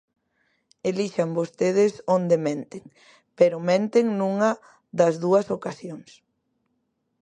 [0.89, 2.83] Elixan vostedes onde menten,
[3.37, 4.51] pero menten nunha
[4.99, 6.09] das dúas ocasións.